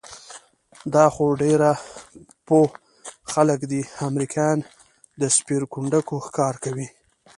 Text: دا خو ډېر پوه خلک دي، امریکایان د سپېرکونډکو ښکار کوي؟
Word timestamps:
دا 0.93 1.05
خو 1.13 1.25
ډېر 1.41 1.59
پوه 2.47 2.65
خلک 3.33 3.59
دي، 3.71 3.81
امریکایان 4.09 4.59
د 5.21 5.23
سپېرکونډکو 5.35 6.15
ښکار 6.25 6.55
کوي؟ 6.63 6.87